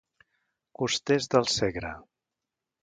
Costers 0.79 1.31
del 1.37 1.49
Segre. 1.59 1.95